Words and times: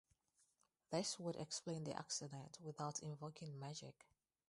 This 0.89 1.19
would 1.19 1.35
explain 1.35 1.83
the 1.83 1.95
accidents 1.95 2.59
without 2.59 3.03
invoking 3.03 3.59
magic. 3.59 4.07